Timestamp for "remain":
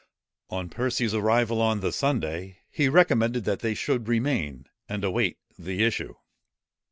4.07-4.65